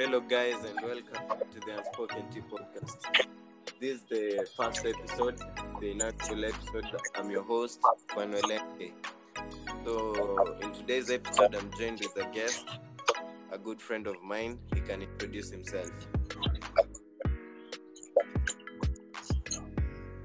[0.00, 3.04] Hello, guys, and welcome to the Unspoken Tea podcast.
[3.78, 5.38] This is the first episode,
[5.78, 6.86] the inaugural episode.
[7.16, 7.80] I'm your host,
[8.16, 8.62] Manuel.
[9.84, 12.64] So, in today's episode, I'm joined with a guest,
[13.52, 14.58] a good friend of mine.
[14.72, 15.90] He can introduce himself.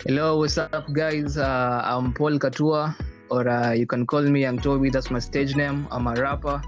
[0.05, 1.37] Hello, what's up, guys?
[1.37, 2.95] Uh, I'm Paul Katua,
[3.29, 4.89] or uh, you can call me Young Toby.
[4.89, 5.85] That's my stage name.
[5.91, 6.61] I'm a rapper.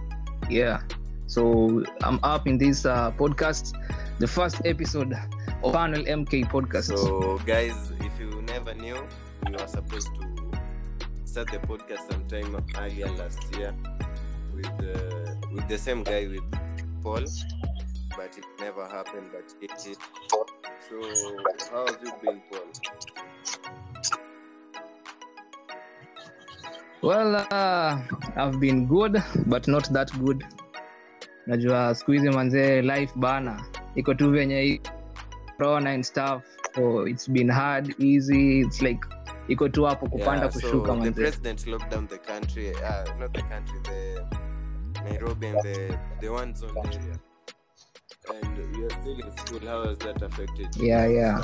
[0.49, 0.81] Yeah.
[1.27, 3.75] So I'm up in this uh, podcast,
[4.19, 5.13] the first episode
[5.61, 6.97] of Panel MK podcast.
[6.97, 8.95] So, guys, if you never knew,
[9.45, 10.61] we were supposed to
[11.25, 13.75] start the podcast sometime earlier last year
[14.55, 16.47] with uh, with the same guy with
[17.03, 17.25] Paul,
[18.15, 19.27] but it never happened.
[19.33, 19.97] But it did.
[20.87, 20.95] So,
[21.71, 22.71] how have you been, Paul?
[27.01, 27.99] well, uh,
[28.37, 30.45] I've been good, but not that good.
[31.47, 33.63] Najua siku hizi manzee life bana
[33.95, 34.81] iko tu venye
[35.57, 36.43] corona and stuff
[36.75, 38.99] so it's been hard easy it's like
[39.47, 43.33] iko tu hapo kupanda Yeah, kushuka so the president locked down the country, uh, not
[43.33, 44.25] the country, the
[45.03, 47.19] Nairobi and the the one zone area.
[48.43, 49.59] And you're still in school.
[49.67, 50.75] How has that affected?
[50.75, 50.87] you?
[50.87, 51.41] Yeah, yeah.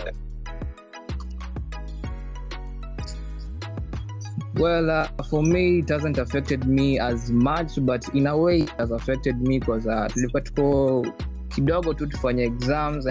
[4.55, 8.69] Well, uh, for me, it hasn't affected me as much, but in a way, it
[8.77, 11.05] has affected me because uh, tulikuwa tuko
[11.49, 13.07] kidogo tu tufanye exams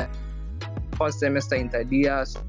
[0.98, 2.40] first semester in third year, so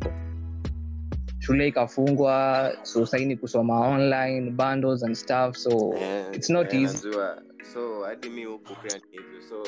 [1.39, 7.07] shule ikafungwa, so saini kusoma online bundles and stuff, so Yeah, it's not yeah, easy.
[7.07, 7.41] Nazua.
[7.73, 9.41] So hadi mi huku pia ni hivyo.
[9.49, 9.63] So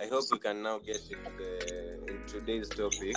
[0.00, 3.16] I hope we can now get into the in today's topic.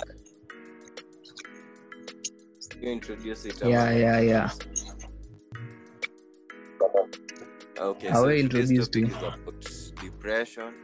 [2.80, 3.60] You introduce it.
[3.62, 4.50] Yeah, yeah, yeah, yeah.
[7.78, 10.10] Okay, I so will today's introduce topic you.
[10.10, 10.74] depression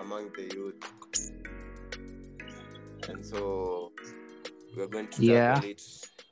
[0.00, 0.74] among the youth.
[3.08, 3.92] And so
[4.76, 5.60] we're going to Yeah.
[5.62, 5.82] it,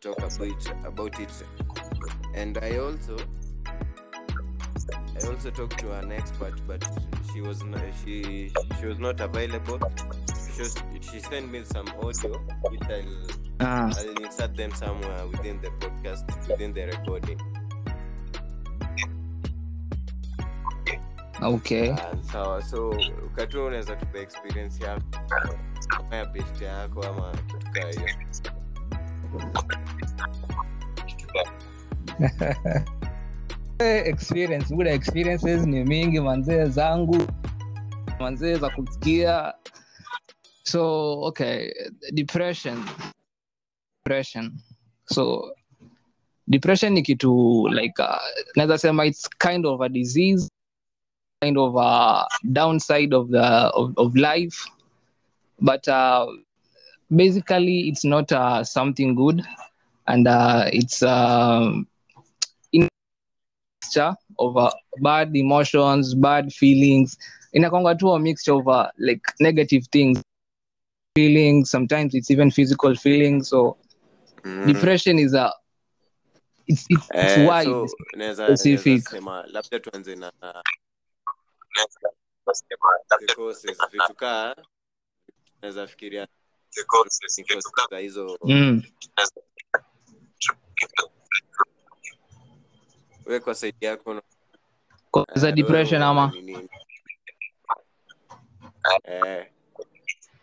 [0.01, 1.31] talk about it, about it.
[2.35, 3.17] And I also
[5.23, 6.85] I also talked to an expert, but
[7.33, 9.79] she was not she she was not available.
[10.55, 12.39] She was, she sent me some audio,
[12.71, 13.27] which I'll
[13.63, 17.39] Ah, I'll insert them somewhere within the podcast, within the recording.
[21.43, 21.91] Okay.
[21.91, 22.63] Ah, sawa.
[22.63, 22.91] So
[23.27, 25.03] ukatu unaweza tupa experience yako
[25.99, 28.09] ama ya best yako ama kitu kaa hiyo.
[33.81, 34.75] Eh, experience.
[34.75, 37.17] Good experiences ni mingi manzee zangu
[38.19, 39.55] manzee za kusikia.
[40.63, 41.73] So okay
[42.13, 42.85] depression.
[44.05, 44.53] Depression.
[45.07, 45.55] So
[46.49, 48.19] depression ni kitu like uh,
[48.57, 50.50] naweza sema it's kind of a disease
[51.43, 53.43] kind of a downside of the
[53.75, 54.67] of, of life
[55.61, 56.27] but uh,
[57.15, 59.43] basically it's not uh, something good
[60.07, 61.87] and uh, it's um,
[62.73, 64.71] mixture of uh,
[65.03, 67.17] bad emotions, bad feelings.
[67.55, 70.23] Inakonga tu a mixture of uh, like negative things,
[71.17, 71.71] feelings.
[71.71, 73.49] Sometimes it's even physical feelings.
[73.49, 73.77] So
[74.43, 74.67] mm.
[74.67, 75.53] depression is a
[76.67, 77.67] it's it's, it's Eh, wide.
[77.67, 79.03] so specific.
[79.53, 80.31] labda tuanze na
[83.19, 83.79] the causes
[85.63, 86.29] naweza fikiria
[87.91, 88.83] za hizo Mm.
[93.27, 94.23] we kwa side yako una-
[95.13, 96.33] Cause eh, depression ama?
[99.05, 99.47] eh.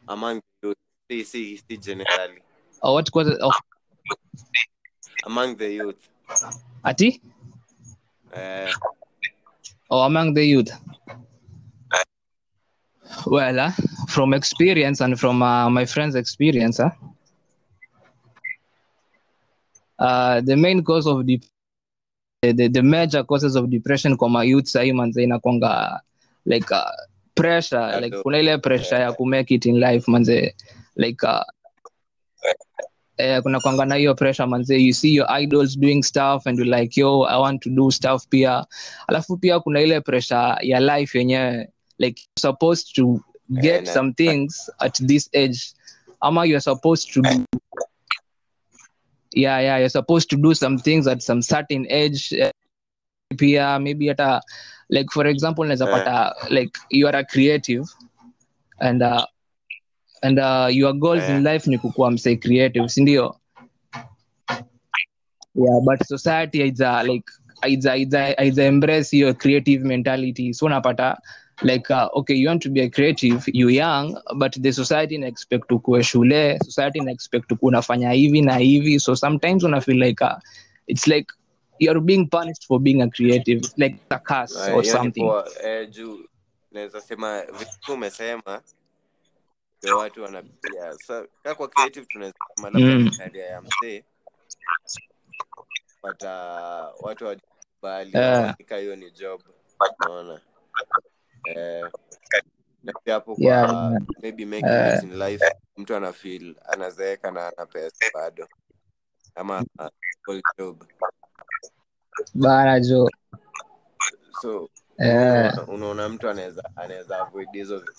[0.07, 0.77] Among youth
[1.09, 2.41] si si si generally.
[2.81, 3.55] Or what causes of
[5.23, 6.09] among the youth.
[6.83, 7.21] Ati?
[8.33, 8.73] Eh.
[9.89, 10.71] Or among the youth.
[13.25, 13.72] Well, uh,
[14.07, 16.90] from experience and from uh, my friend's experience, uh,
[20.00, 21.41] uh, the main cause of the,
[22.41, 26.01] the the major causes of depression kwa youth sahii manze inakwanga
[26.45, 26.83] like uh,
[27.36, 30.56] pressure like Ado- kuna ile pressure ya kumake it in life manze
[30.95, 31.44] like uh,
[33.18, 36.65] eh, kuna kwanga na hiyo pressure manze you see your idols doing stuff and you
[36.65, 38.65] like yo i want to do stuff pia.
[39.07, 43.19] Alafu pia kuna ile pressure ya life yenyewe like you're supposed to
[43.61, 45.59] get na- some things at this age
[46.21, 47.45] ama you're supposed to do
[49.33, 52.33] yeah yeah you're supposed to do some things at some certain age
[53.38, 54.41] pia maybe hata
[54.89, 55.91] like for example naweza Eh.
[55.91, 57.83] pata like you are a creative
[58.79, 59.25] and uh,
[60.23, 61.29] and uh, your goals Eh.
[61.35, 63.35] in life ni kukuwa mse creative sindio
[65.55, 67.25] yeah but society haija like
[67.61, 71.17] haija haija haija embrace your creative mentality so unapata
[71.63, 75.27] like uh, okay you want to be a creative you young but the society ina
[75.27, 79.98] expect ukue shule society ina expect ukue unafanya hivi na hivi so sometimes una feel
[80.04, 80.38] like uh,
[80.88, 81.33] it's like
[81.80, 85.31] you're being punished for being a creative it's like a curse uh, or something.
[85.63, 86.25] Eh, juu
[86.71, 88.62] naweza sema vitu umesema
[89.83, 93.36] ndio watu wanapitia so, kaa kwa creative tunaweza sema labda Mm.
[93.36, 94.03] ya mzee
[96.03, 98.80] but uh, watu hawajabali Eh.
[98.80, 99.42] hiyo ni job
[100.06, 100.42] unaona
[101.55, 101.91] eh,
[103.11, 105.45] hapo kwa Yeah, maybe making uh, in life
[105.77, 108.47] mtu ana feel anazeeka na ana pesa bado.
[109.35, 109.88] Ama uh,
[110.57, 110.83] job.
[112.33, 113.09] Bana jo.
[114.41, 117.91] So eh, unaona- mtu anaweza anaweza avoid hizo vitu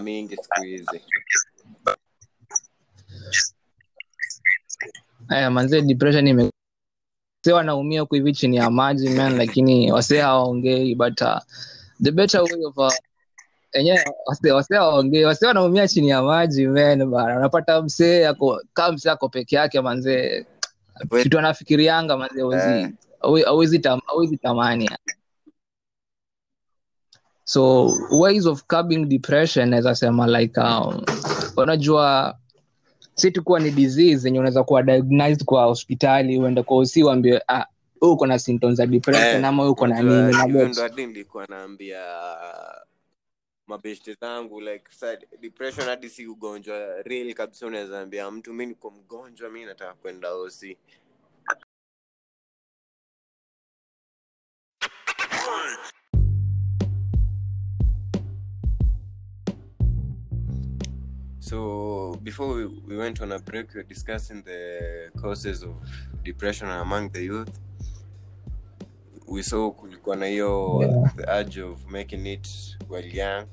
[0.00, 1.04] mingi siku hizi.
[5.30, 6.50] Eh, manze depression ime
[7.44, 11.38] wase wanaumia huku hivi chini ya maji man lakini wasee hawaongei but uh,
[12.02, 12.92] the better way of uh,
[13.72, 17.36] enyewe wase wase hawaongei wanaumia chini ya maji man bana.
[17.38, 20.46] Unapata msee ako kaa msee ako peke yake manzee
[21.22, 22.42] kitu anafikirianga manzee
[22.82, 22.90] Eh.
[23.78, 24.00] tam-
[24.38, 24.90] tamani.
[27.44, 31.02] So ways of curbing depression naweza sema like um,
[31.56, 32.36] unajua
[33.14, 37.66] si tukuwa ni disease yenye unaweza kuwa diagnosed kwa hospitali uende kwa usi uambie ah,
[38.00, 42.02] uko na symptoms za depression Eh, ama uko na nini na hadi nilikuwa naambia
[43.66, 48.90] mabeshte zangu like sa, depression hadi si ugonjwa real kabisa unaweza ambia mtu mi niko
[48.90, 50.76] mgonjwa mi nataka kwenda hosi
[61.44, 65.74] So before we, we went on a break, we were discussing the causes of
[66.22, 67.50] depression among the youth.
[69.28, 71.14] We saw kulikuwa na hiyo Yeah.
[71.16, 72.48] the urge of making it
[72.88, 73.46] while young.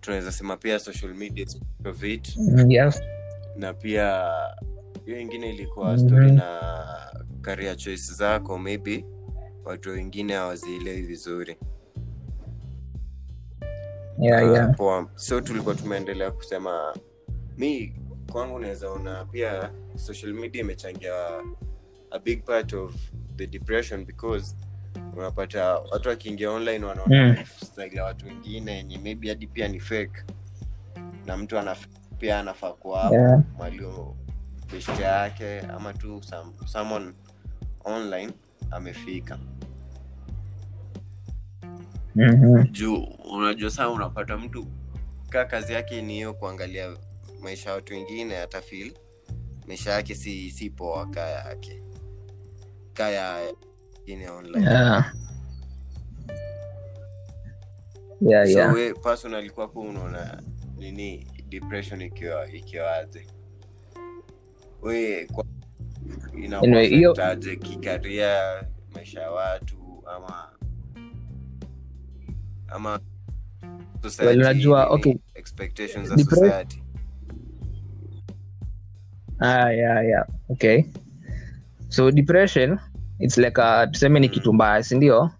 [0.00, 1.46] Tunaweza sema pia social media
[1.84, 3.00] of it Mm, yes.
[3.56, 4.22] na pia
[5.06, 6.06] hiyo ingine ilikuwa Mhm.
[6.08, 6.60] story na
[7.42, 9.04] career choice zako maybe
[9.64, 11.56] watu wengine hawazielewi vizuri
[14.22, 14.76] Yeah, Ah, yeah.
[14.76, 16.94] poa so tulikuwa tumeendelea kusema
[17.56, 17.94] mi
[18.32, 21.14] kwangu naweza ona pia social media imechangia
[22.10, 22.94] a big part of
[23.36, 24.56] the depression because
[25.16, 27.34] unapata watu wakiingia online wanaona Mm.
[27.38, 30.22] lifestyle ya watu wengine yenye maybe hadi pia ni fake
[31.26, 31.86] na mtu anaf,
[32.18, 33.42] pia anafaa kuwa Yeah.
[33.56, 34.16] mwalio
[34.72, 37.12] beshte yake ama tu some, someone
[37.84, 38.32] online
[38.70, 39.38] amefika
[42.14, 42.62] Mhm.
[42.72, 43.04] juu
[43.34, 44.66] unajua saa unapata mtu
[45.28, 46.96] kaa kazi yake ni hiyo kuangalia
[47.40, 48.92] maisha ya watu wengine atafil
[49.66, 51.82] maisha yake si, si poa kaa yake
[52.94, 53.52] kaa ya
[54.00, 55.12] ingine online Yeah.
[58.20, 58.74] Yeah, so yeah.
[58.74, 60.42] we personally kwako unaona
[60.78, 63.26] nini depression ikiwa ikiwaje
[64.82, 65.28] we
[67.60, 68.64] kikaria
[68.94, 70.51] maisha ya watu ama
[72.74, 73.00] ama
[74.02, 75.14] society, Well, unajua, okay.
[75.34, 76.82] expectations za society
[79.40, 80.24] Ah, yeah, yeah.
[80.50, 80.84] Okay.
[81.88, 82.78] So depression,
[83.18, 85.30] it's like a tuseme ni kitu mbaya, sindio?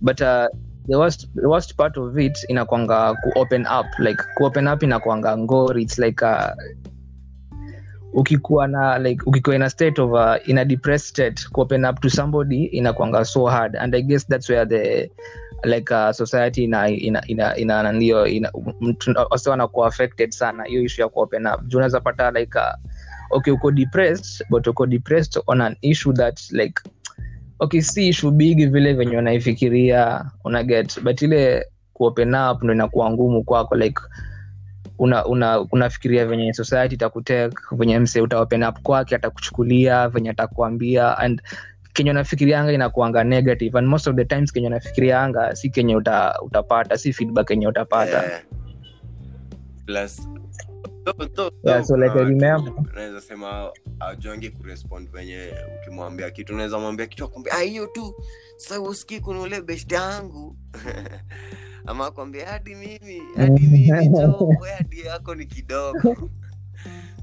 [0.00, 0.48] But uh,
[0.88, 5.82] the worst the worst part of it inakwanga kuopen up like kuopen up inakwanga ngori
[5.82, 6.50] it's like uh,
[8.12, 12.00] ukikuwa na like ukikuwa in a state of uh, in a depressed state open up
[12.00, 15.10] to somebody inakwanga so hard and i guess that's where the
[15.64, 18.26] like uh, society ina ina ina ina ndio
[19.30, 20.64] wase wanakuwa affected sana.
[20.64, 21.62] Hiyo issue ya kuopen up.
[21.66, 22.74] Juu unaweza pata like uh,
[23.30, 26.82] okay uko depressed but uko depressed on an issue that like
[27.60, 33.10] okay si issue big vile venye unaifikiria una get but ile kuopen up ndo inakuwa
[33.10, 34.00] ngumu kwako like
[34.98, 41.42] una una unafikiria venye society itakutek venye mse utaopen up kwake atakuchukulia venye atakuambia and
[41.92, 46.98] kenye unafikirianga inakuanga negative and most of the times kenye unafikirianga si kenye uta, utapata
[46.98, 48.42] si feedback kenye utapata.
[49.86, 50.28] Plus
[51.64, 52.14] Yeah, so like
[52.94, 53.70] naweza sema
[54.00, 58.14] ajange kurespond venye ukimwambia kitu unaweza mwambia kitu akwambia "Ah, hiyo tu
[58.56, 60.56] sa usikii kuna ule yangu.
[61.86, 63.86] Ama akwambia hadi mimi hadi mimi
[64.78, 66.16] hadi yako ni kidogo.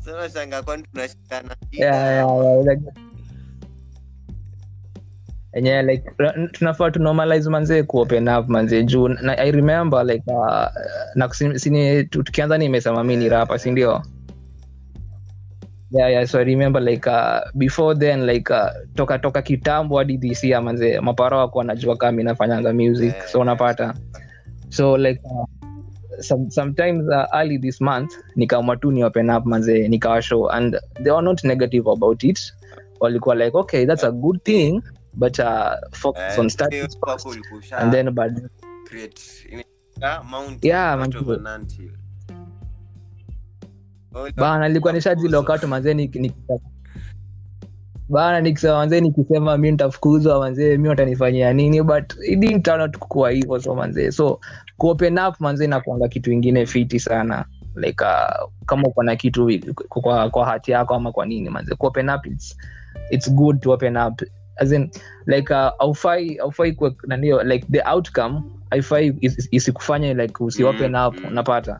[0.06, 3.09] Sanashanga kwani tunashikana yeah, yeah, yeah, like,
[5.54, 6.12] enye like
[6.52, 10.68] tunafaa tu normalize manzee kuopen up manzee juu na, i remember like uh,
[11.16, 14.02] na sini tukianza nimesema mi ni rapa sindio
[15.92, 20.18] yeah, yeah, so i remember like uh, before then like uh, toka toka kitambo hadi
[20.18, 23.94] this year manzee mapara wako wanajua kama inafanyanga music Yeah, so unapata.
[24.70, 25.46] So like uh,
[26.20, 30.78] some, sometimes uh, early this month nikaamua tu ni open up manze nikawa show and
[31.04, 32.54] they were not negative about it.
[33.00, 34.82] Walikuwa like okay that's a good thing
[35.20, 37.28] but uh, focus uh, on studies first
[37.74, 38.32] and then but
[38.88, 39.46] create
[40.24, 41.14] mountain, Yeah, man.
[44.16, 46.32] Oh, bana nilikuwa nishajilokatu manzee ni, ni,
[48.10, 51.82] bana nikisema manzee nikisema mi ntafukuzwa manzee mi watanifanyia nini?
[51.84, 54.40] But it didn't turn out kukuwa hivyo so manzee so
[54.78, 57.46] kuopen up manzee nakuanga kitu ingine fiti sana.
[57.76, 59.52] Like uh, kama uko na kitu
[59.90, 62.58] kwa, kwa hati yako ama kwa nini manzee kuopen up it's,
[63.10, 64.22] it's good to open up
[64.60, 64.92] as in
[65.26, 69.68] like uh, aufai aufai kuwe nanio like the outcome haifai is- is
[70.14, 71.80] like usi Mm, up unapata.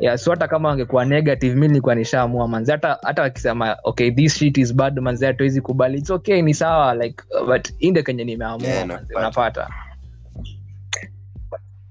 [0.00, 4.34] Yeah so hata kama wangekuwa negative mi nilikuwa nishaamua manzi hata hata wakisema okay this
[4.38, 8.68] shit is bad manzi hatuwezi kubali its okay ni sawa like but inde kenye nimeamua
[8.68, 9.68] Yeah, manzi unapata.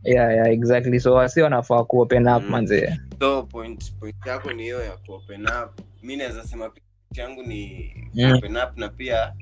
[0.04, 2.50] Yeah yeah exactly so wasi wanafaa kuopen up Mm.
[2.50, 5.80] manzi so point point yako ni hiyo ya kuopen up.
[6.04, 8.32] Mi naweza sema pia yangu ni Mm.
[8.34, 9.34] open up na pia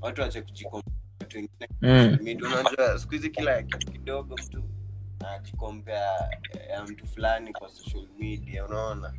[0.00, 2.18] watu wache kujikompea watu wengine mm.
[2.60, 4.64] Unajua siku hizi kila kitu kidogo mtu
[5.20, 6.00] anajikompea
[6.70, 9.14] ya mtu fulani kwa social media unaona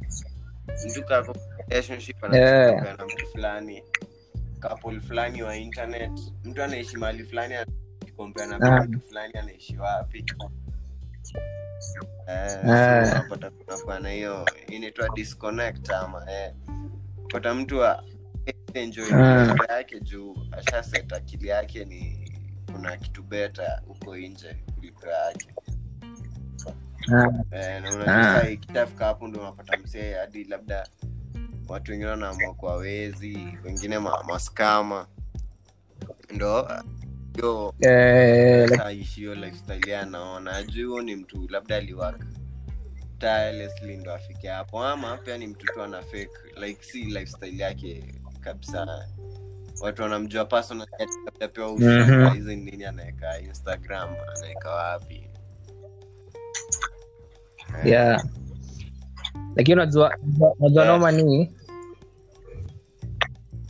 [0.89, 1.35] mtu kako
[1.67, 3.83] relationship na mtu fulani
[4.61, 6.11] couple fulani wa internet
[6.43, 10.25] mtu anaishi mahali fulani anajikompea na mtu fulani anaishi wapi
[12.27, 13.05] Eh, Ah.
[13.05, 16.53] so unapata kunakuwa na hiyo inaitwa disconnect ama eh.
[17.35, 17.83] Pata mtu
[18.73, 19.55] enjoy Ah.
[19.69, 22.31] yake juu ashaset akili yake ni
[22.71, 25.47] kuna kitu beta huko nje kuliko yake.
[27.13, 27.89] Ah, eh, na
[28.27, 28.41] Ah.
[29.05, 30.87] hapo ndo unapata msee hadi labda
[31.67, 35.07] watu wengine wanaamua kwa wezi wengine ma, maskama.
[36.31, 36.69] Ndo
[37.43, 42.25] yo eh, like, hiyo lifestyle anaona juu ni mtu labda aliwak
[43.19, 44.83] tirelessly ndo afike hapo.
[44.83, 46.31] Ama pia ni mtu tu ana fake
[46.61, 48.03] like si lifestyle yake
[48.39, 49.07] kabisa.
[49.81, 50.87] Watu wanamjua personal
[51.25, 52.63] labda pia hizi mm-hmm.
[52.65, 55.29] nini anaweka instagram anaweka wapi?
[57.85, 58.23] Yeah.
[59.55, 60.15] Lakini unajua
[60.59, 60.87] najua Yeah.
[60.87, 61.55] noma ni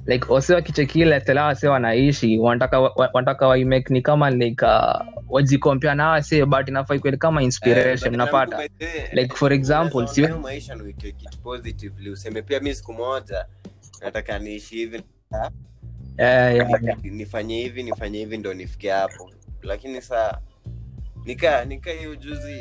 [0.06, 2.38] like wase wakichekile tela wase wanaishi.
[2.40, 7.42] Wanataka wa- wanataka waimake ni kama like uh, wajikompea na wase but inafaa kweli kama
[7.42, 12.10] eh, inspiration na by the way, like for example si maisha na uitake positively.
[12.10, 13.46] Useme pia mi siku moja
[14.02, 15.02] nataka niishi hivi
[16.18, 17.04] yeah, yeah, yeah.
[17.04, 19.32] Nifanye hivi nifanye hivi ndo nifike hapo.
[19.62, 20.38] Lakini saa
[21.26, 22.54] nika nika hiyo juzi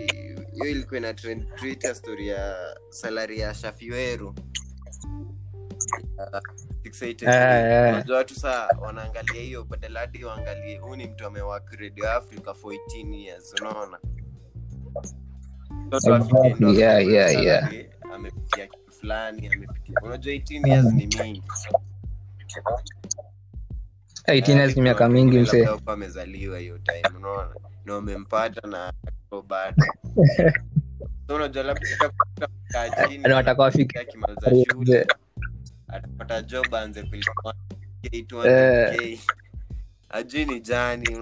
[0.52, 2.56] hiyo ilikuwa ina trend twitter story ya
[2.90, 4.34] salari ya shafiweru.
[6.18, 6.40] Ya
[6.84, 7.28] 683.
[7.28, 8.04] Eh, eh.
[8.10, 13.14] watu saa wanaangalia hiyo badala hadi waangalie huu ni mtu amewak radio africa for 18
[13.14, 13.98] years unaona?
[18.14, 19.94] Amepitia kitu fulani amepitia.
[20.02, 21.42] Unajua 18 years ni mingi.
[24.26, 27.54] 18 years ni miaka mingi msee amezaliwa hiyo time unaona?
[27.84, 28.92] Na umempata na
[29.48, 29.84] bado.
[31.34, 35.06] Unajua labda wafike akimaliza shule
[35.94, 39.18] atapata job aanze 200k
[40.08, 41.18] ajui ni jani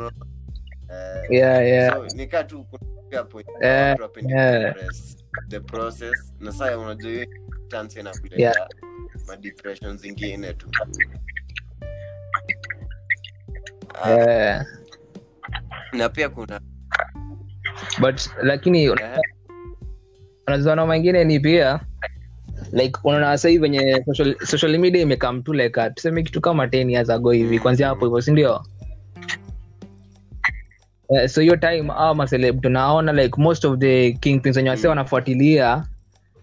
[0.93, 1.93] Eh, yeah yeah.
[1.95, 2.67] so nikaa tu
[3.61, 3.97] Eh,
[4.29, 4.75] yeah.
[5.49, 6.33] the process.
[6.41, 7.27] Na saa unajua hiyo
[8.01, 8.69] inakuleta Yeah.
[9.27, 10.69] madepression zingine tu.
[14.03, 14.67] Ah, yeah.
[15.93, 16.61] na pia kuna
[18.01, 18.97] but lakini eh,
[20.47, 21.81] unajua noma ni pia
[22.73, 26.91] like unaona sahii venye social, social media imekam tu like uh, tuseme kitu kama 10
[26.91, 28.63] years ago hivi kwanzia hapo hivyo sindio
[31.09, 34.89] Uh, so hiyo time awa maseleb tunaona like most of the kingpins wenye wase Mm.
[34.89, 35.85] wanafuatilia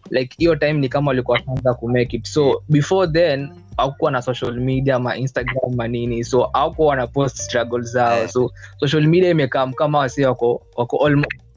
[0.09, 4.53] like hiyo time ni kama walikuwa kwanza kumake it so before then hakukuwa na social
[4.53, 8.29] media ma instagram manini so hawakuwa wana post struggle zao Eh.
[8.29, 10.97] so social media imekam kama wase wako wako,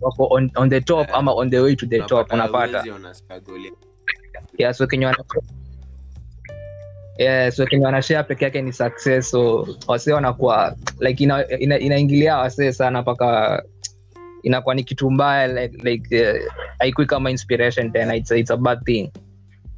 [0.00, 1.14] wako on, on the top Eh.
[1.16, 2.84] ama on the way to the top unapata
[4.72, 5.24] so kenye wana
[7.18, 12.36] yeah, so kenye wanashare peke yake ni success so wasee wanakuwa like ina, ina, inaingilia
[12.38, 13.62] wasee sana mpaka
[14.42, 18.84] inakuwa ni kitu mbaya like, like uh, haikui kama inspiration tena it's, it's a bad
[18.84, 19.12] thing.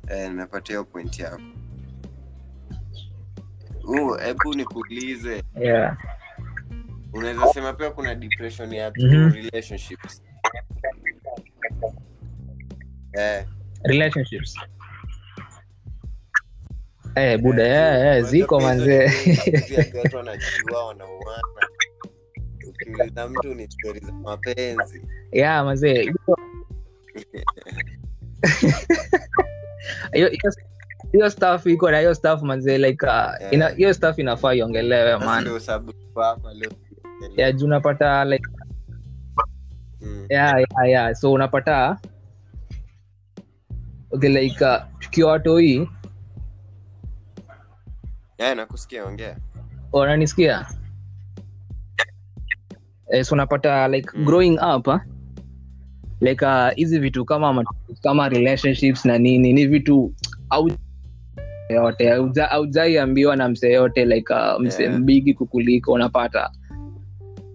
[0.09, 1.41] Eh, napatia hiyo point yako.
[4.25, 5.43] Hebu nikuulize.
[5.61, 5.97] Yeah.
[7.13, 9.33] Unaweza sema pia kuna depression ya Mhm.
[13.13, 13.47] eh,
[13.89, 14.11] buda
[17.17, 19.11] Eh, buda yeah, yeah, ziko manzee
[19.99, 21.43] watu wanajua wanauana.
[22.69, 25.03] Ukiuliza mtu ni stori za mapenzi.
[25.33, 26.15] Yeah manzee hiyo-
[30.13, 30.53] hiyo hiyo-
[31.13, 35.45] hiyo staff iko na hiyo staff manzee like uh, ina hiyo staff inafaa iongelewe man.
[37.37, 38.45] ya juu unapata like
[40.01, 40.27] Mm.
[40.31, 41.15] yeah, yeah, yeah.
[41.15, 41.99] so unapata
[44.15, 45.89] okay like uh, tukiwa watoi
[48.39, 49.37] Yeah, nakusikia ongea
[49.93, 50.67] wananisikia
[53.11, 54.25] eh, so unapata like Mm.
[54.25, 55.01] growing up ah,
[56.21, 57.65] like uh, hizi vitu kama
[58.03, 60.15] kama relationships na nini ni vitu
[61.71, 62.13] yote
[62.51, 64.99] aujaiambiwa na msee yote like uh, msee Yeah.
[64.99, 66.51] mbigi kukuliko unapata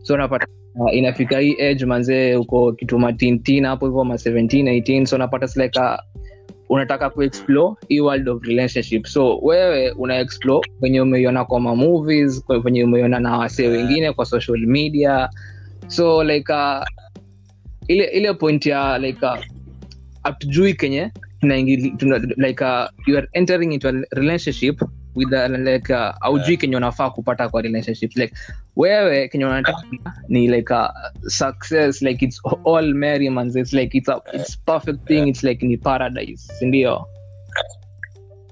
[0.02, 5.06] so unapata uh, inafika hii age manzee uko kitu matintin hapo hivyo ma 17 18
[5.06, 5.96] so unapata like uh,
[6.70, 9.06] unataka kuexplore hii world of relationship.
[9.08, 14.12] So wewe una explore venye umeiona kwa ma movies kwa- venye umeiona na wasee wengine
[14.14, 15.30] kwa social media.
[15.88, 16.84] So like uh,
[17.88, 19.38] ile ile point ya like uh,
[20.78, 24.82] kenye tunaingili tuna, like uh, you are entering into a relationship
[25.16, 26.62] with a, like uh, aujui Yeah.
[26.62, 28.16] kenye unafaa kupata kwa relationship.
[28.18, 28.34] Like
[28.80, 29.84] wewe kenye unataka
[30.28, 30.94] ni like a
[31.28, 35.78] success like it's all merrymans it's like it's a it's perfect thing it's like ni
[35.78, 37.06] paradise sindio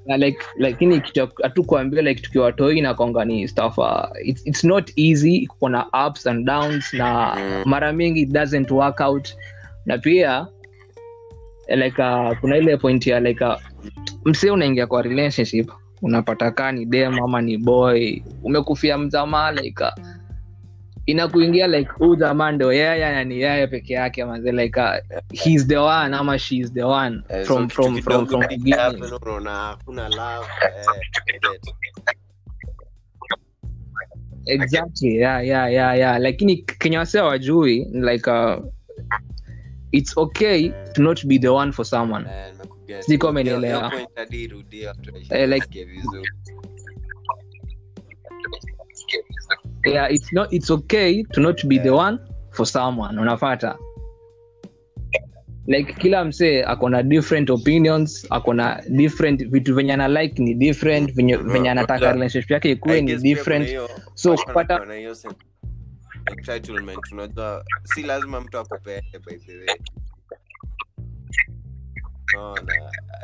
[0.06, 1.02] na like lakini
[1.44, 6.46] hatukuambia like tukiwa watoi na konga ni stuff uh, it's, not easy kuna ups and
[6.46, 9.30] downs na mara mingi it doesn't work out.
[9.86, 10.48] Na pia
[11.76, 13.56] like uh, kuna ile point ya like uh,
[14.26, 19.90] msee unaingia kwa relationship unapata kaa ni dem ama ni boy umekufia mjamaa like uh,
[21.08, 24.96] inakuingia like huu jamaa ndo yeye na ni yeye peke yake manze like uh,
[25.34, 29.04] he's the one ama she is the one Eh, from so from from from happen,
[29.04, 30.86] unaona hakuna love eh,
[34.46, 36.20] exactly yeah yeah yeah yeah.
[36.20, 38.60] Lakini kenya wasee wajui like uh,
[39.92, 42.26] it's okay to not be the one for someone.
[42.28, 43.08] Eh, nimekuget.
[49.86, 51.98] Yeah it's not it's okay to not be the Yeah.
[52.08, 52.20] one
[52.52, 53.78] for someone unafata.
[55.68, 61.38] Like kila msee akona different opinions akona different vitu venye ana like ni different venye,
[61.38, 63.68] Mm, venye anataka relationship yake ikuwe ni different.
[63.68, 65.16] hiyo- so kupata unajua
[67.84, 69.68] si lazima mtu akupende by the way
[72.34, 72.74] Unaona,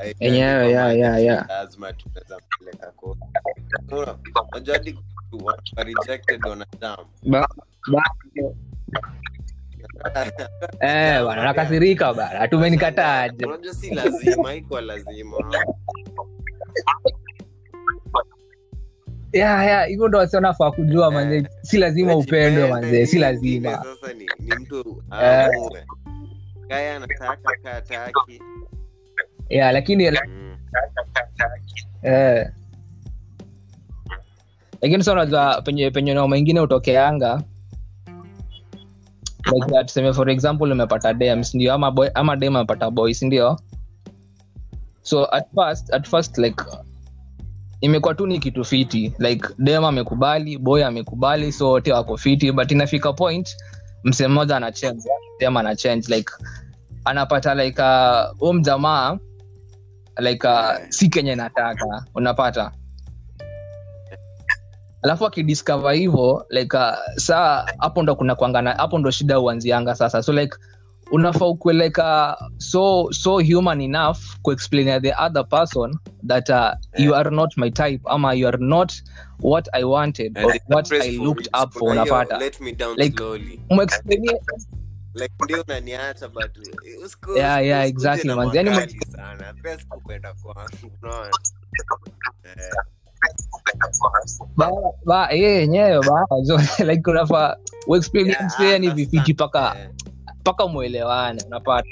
[0.04, 1.46] I- Enyewe, I- yeah, yeah, yeah.
[1.50, 3.20] lazima tunaweza mpeleka kote.
[4.72, 7.06] Hadi kutu- wanakuwa rejected wanadamu.
[7.24, 7.48] ba,
[7.92, 8.04] ba,
[10.82, 15.38] eh bana nakasirika bana tumenikataje unajua si lazima haikuwa lazima
[19.88, 21.14] hivyo ndo wasi wanafaa kujua Eh.
[21.14, 25.14] manze si lazima upendwe manze si lazima sasa ni, ni mtu Eh.
[25.20, 25.86] aamue
[26.70, 28.42] kaya anataka kaa taki
[29.50, 30.58] yeah lakini mm.
[34.82, 37.44] lakini sa unajua penye penye noma mengine utokeanga
[39.52, 43.60] like tuseme for example umepata dem sindio ama boy, ama dem amepata boy sindio
[45.02, 46.64] so at first at first like
[47.82, 52.72] imekuwa tu ni kitu fiti like dem amekubali boy amekubali so wote wako fiti but
[52.72, 53.58] inafika point
[54.04, 56.34] msee mmoja anachange dem anachange like
[57.06, 57.82] anapata like
[58.42, 59.18] uh, mjamaa
[60.20, 62.72] like uh, si kenye nataka unapata.
[65.04, 70.24] Alafu akidiscover hivo like uh, saa hapo ndo kuna kuangana hapo ndo shida uanzianga sasa.
[70.24, 70.56] So like
[71.12, 77.16] unafaa ukue like uh, so so human enough kuexplain the other person that uh, you
[77.16, 78.94] are not my type ama you are not
[79.42, 82.40] what i wanted And or what i looked up for unapata.
[82.98, 83.60] Like- slowly
[85.16, 86.58] like ndio unaniacha but
[87.06, 88.58] usiku- Yeah, yeah, exactly, manzi.
[88.58, 89.54] Yani sana.
[89.64, 90.70] Pia sikupenda kwangu
[91.04, 91.32] unaona?
[94.58, 94.72] Ba,
[95.06, 96.02] ba, yeye yenyewe
[96.88, 97.56] like unafaa
[97.88, 99.90] uexplain yeah, msee yani paka Eh,
[100.40, 101.90] mpaka mwelewane unapata.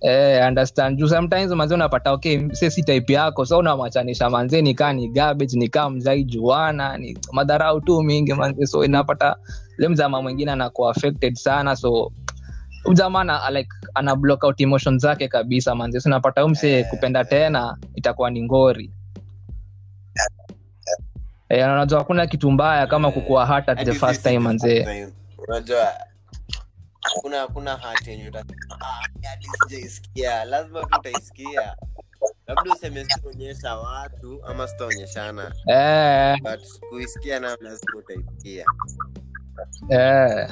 [0.00, 0.98] Eh, understand.
[0.98, 5.58] Juu sometimes manze unapata okay se si type yako so unamwachanisha manze nikaa ni garbage
[5.58, 9.36] nikaa mzai juana ni madharau tu mingi manze so inapata
[9.78, 12.12] le mzama mwingine anakuwa affected sana so
[12.90, 16.86] mzama ana, like ana block out emotion zake kabisa manzi sinapata unapata huyu mse Eh,
[16.90, 17.26] kupenda eh.
[17.28, 18.90] tena itakuwa ni ngori.
[21.48, 25.08] E, na unajua hakuna kitu mbaya kama kukua kukuwa at the first time manzee
[25.48, 25.92] unajua
[27.00, 28.32] hakuna hakuna hati yenye
[28.80, 29.00] ah,
[29.68, 30.44] sijaisikia.
[30.44, 31.76] Lazima tu utaisikia.
[32.46, 35.52] Labda useme sitaonyesha watu ama sitaonyeshana.
[35.66, 38.64] Eh, but kuisikia nayo lazima utaisikia
[39.88, 40.48] eh,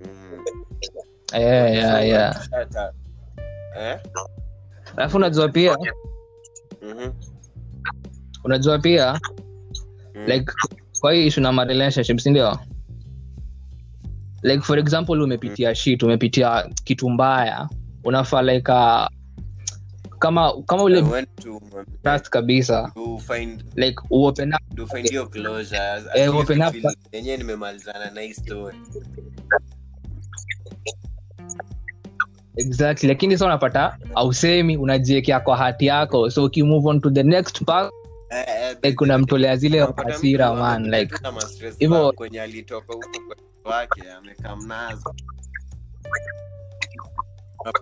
[0.00, 0.44] mm.
[1.32, 2.48] eh, yeah, yeah.
[3.78, 3.98] Eh?
[4.96, 5.76] alafu unajua pia
[6.82, 7.12] Mhm.
[8.44, 9.20] unajua pia
[10.14, 10.26] Mm.
[10.26, 10.52] like
[11.00, 11.64] kwa hii issue na ma
[12.02, 12.58] sindio ndio
[14.42, 17.68] like for example umepitia shit umepitia kitu mbaya
[18.04, 19.06] unafaa like uh,
[20.18, 21.02] kama kama ule
[21.42, 21.60] to
[22.02, 22.92] trust kabisa.
[23.26, 24.76] find like uopen up.
[24.76, 26.02] to find your closure.
[26.14, 26.74] Eh, open up.
[27.12, 28.76] yenyewe nimemalizana na hii story.
[32.56, 33.08] Exactly.
[33.08, 36.30] Lakini sa unapata ausemi unajiekea kwa hati yako.
[36.30, 37.92] So ukimove on to the next part
[38.30, 41.14] Eh, eh, like unamtolea zile hasira man like
[41.78, 43.08] hivyo- kwenye alitoka huko
[43.64, 45.14] wake amekamnazo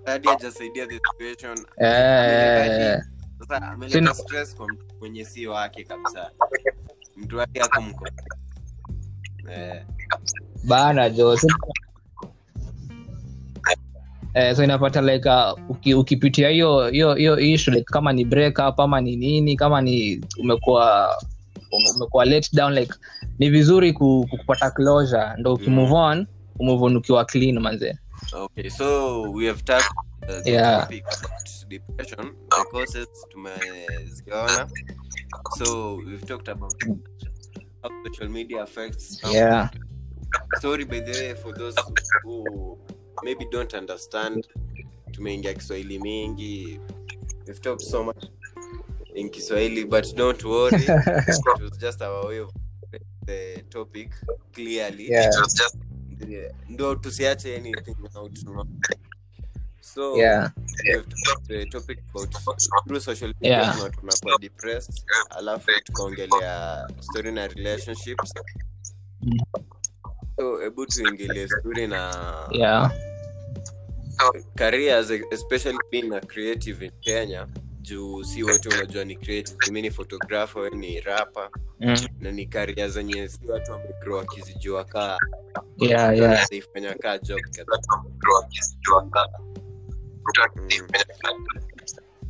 [0.05, 1.59] Hadi hajasaidia the situation.
[1.79, 3.01] Eh,
[3.39, 6.31] sasa ameleta stress kwa mtu kwenye si wake kabisa.
[7.17, 8.07] Mtu wake ako mko.
[9.53, 9.83] Eh,
[10.65, 11.39] bana jo
[14.35, 18.59] eh, so inapata like uh, uki, ukipitia hiyo hiyo hiyo issue like kama ni break
[18.69, 21.11] up ama ni nini kama ni umekuwa
[21.97, 22.95] umekuwa let down like
[23.39, 25.27] ni vizuri ku, ku- kupata closure.
[25.39, 26.27] Ndo ukimove on
[26.59, 27.99] umove on ukiwa clean manze
[28.33, 29.91] okay so we have talked
[30.29, 30.81] uh, the Yeah.
[30.81, 32.35] topic about depression.
[32.51, 34.69] The causes tumeziona.
[35.57, 36.75] So we've talked about
[37.83, 39.69] how social media affects how yeah.
[40.61, 41.75] sorry by the way for those
[42.23, 42.79] who
[43.25, 44.47] maybe don't understand
[45.13, 46.81] tumeingia kiswahili mingi.
[47.47, 48.25] We've talked so much
[49.15, 50.83] in kiswahili but don't worry.
[50.87, 52.51] It was just our way of
[53.27, 54.11] the topic
[54.53, 55.11] clearly.
[55.11, 55.29] Yeah.
[55.29, 55.77] It was just
[56.69, 58.67] ndo tusiache anything out no?
[59.81, 60.51] so yeah
[60.85, 62.37] we have talked the topic about
[62.87, 63.91] through social media Yeah.
[64.01, 68.35] tunakuwa depressed alafu tukaongelea story na relationships
[70.37, 72.13] so hebu tuingilie story na
[72.51, 72.93] yeah
[74.55, 77.47] careers especially being a creative in kenya
[77.87, 79.71] juu si wote unajua ni creative.
[79.73, 81.97] Mi ni photographer we ni rapa mm.
[82.21, 85.19] na ni karia zenye si watu wamegrow wakizijua kaa
[85.79, 86.49] yeah yeah.
[87.01, 87.41] kaa job.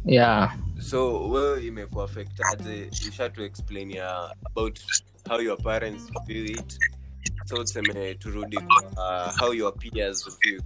[0.04, 0.56] Yeah.
[0.80, 2.90] So wewe imekuwa affect aje?
[3.44, 4.80] Explain ya about
[5.28, 6.78] how your parents feel it.
[7.44, 10.60] So tuseme turudi kwa uh, how your peers feel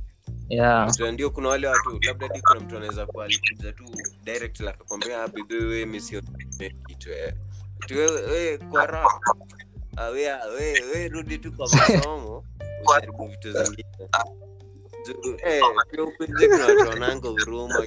[0.50, 1.00] yeah.
[1.12, 3.84] Ndio kuna wale watu labda di kuna mtu anaweza kuwa alikuja tu
[4.32, 6.22] direct la akakwambia bidhi we misio
[6.86, 7.34] kitu eh.
[7.82, 9.20] Ati wewe we, kwa raha
[9.96, 10.24] Ah, we,
[10.58, 12.44] we, we rudi tu kwa masomo
[12.84, 13.84] ujaribu vitu zingine
[16.26, 17.86] pia kuna huruma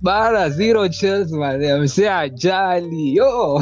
[0.00, 0.88] bara zero
[1.78, 3.58] msee ajali yo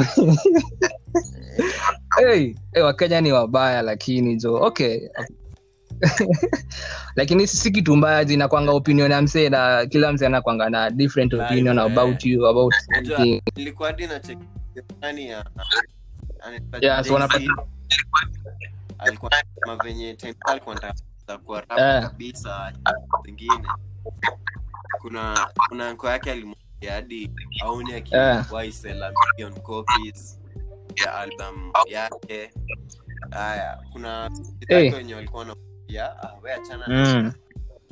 [2.17, 5.09] hey, hey, wakenya ni wabaya lakini jo okay
[7.15, 11.77] lakini si kitu mbaya zinakwanga opinion ya msee na kila msee anakwanga na different opinion
[11.77, 11.91] yeah.
[11.91, 13.17] about you about Unajua,
[13.87, 14.37] hadi na check
[15.01, 15.45] ya
[16.81, 17.65] Yeah, so wanapata-
[18.97, 22.01] alikuwa anasema venye Temple alikuwa anataka kuwa rap Eh.
[22.03, 22.73] kabisa
[23.25, 23.67] zingine
[25.01, 27.31] kuna kuna anko yake alimwambia hadi
[27.63, 27.97] aoni Eh.
[27.97, 29.03] akiwahi sell
[29.37, 30.39] million copies
[31.05, 32.51] ya album yake
[33.31, 34.29] haya kuna
[34.67, 34.79] Hey.
[34.81, 34.93] hey.
[34.93, 35.72] wenye walikuwa wanamwambia
[36.23, 37.33] ah, we achana na mm.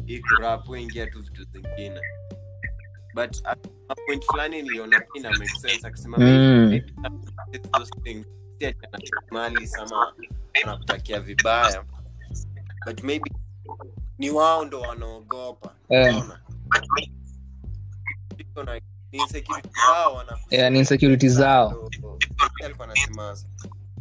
[0.06, 2.02] hii kurap ingia tu vitu zingine.
[3.16, 3.60] But at
[4.08, 6.82] point fulani niliona pia ina make sense akisema Mm.
[7.72, 8.26] those things.
[9.32, 10.14] Mali sama
[10.64, 11.84] anakutakia vibaya.
[12.86, 13.32] But maybe
[14.18, 15.76] ni wao ndo wanaogopa.
[15.90, 16.24] Eh.
[18.38, 18.76] Iko na-
[19.12, 20.24] ni insecurity zao.
[20.50, 21.28] Yeah, ni insecurity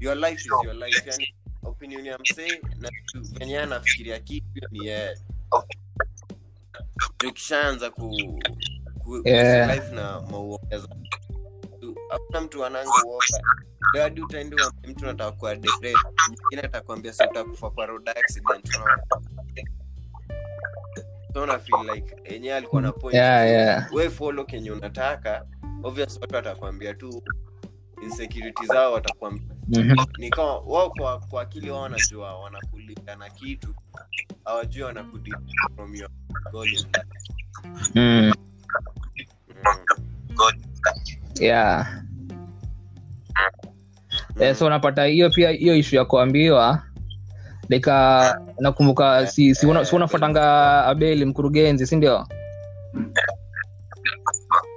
[0.00, 2.90] your life is your life yani opinion ya msee na
[3.38, 5.16] venye anafikiria kitu ni yeye
[7.28, 8.10] ukishaanza ku,
[9.04, 9.74] ku Yeah.
[9.74, 10.88] life na mauongeza
[12.08, 13.24] hakuna mtu ananga uoga
[13.94, 14.56] leo hadi utaendi
[14.88, 15.94] mtu nataka kuwa dere
[16.28, 18.68] mwingine atakwambia si utakufa kwa road accident
[21.34, 23.92] so una feel like yenyewe alikuwa na point Yeah, yeah.
[23.94, 25.46] we follow kenye unataka
[25.82, 27.22] obvious watu atakuambia tu
[28.02, 29.56] insecurity zao watakwambia.
[30.18, 33.74] Ni kama wao kwa, kwa akili wao wanajua wanakulinda na kitu.
[34.44, 35.34] Hawajui wanakudi
[35.76, 36.10] from your
[36.52, 36.68] goal.
[37.94, 38.32] Mm.
[38.32, 38.32] Mm.
[41.40, 42.02] yeah.
[44.40, 46.82] Eh, so unapata hiyo pia hiyo ishu ya kuambiwa
[47.68, 48.24] like uh,
[48.58, 52.26] nakumbuka si, si, una, si unafuatanga abeli mkurugenzi si ndio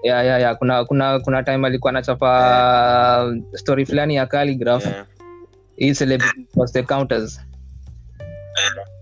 [0.04, 0.58] ya yeah, yeah.
[0.58, 4.86] kuna kuna kuna time alikuwa anachapa story fulani ya calligraph.
[4.86, 5.06] Yeah.
[5.76, 7.42] hii celebrity the counters